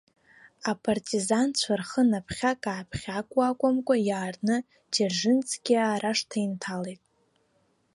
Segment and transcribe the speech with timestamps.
[0.71, 4.55] Апартизанцәа рхы наԥхьак-ааԥхьакуа акәымкәа, иаартны
[4.91, 7.01] ӡержинскиаа рашҭа инҭалеит.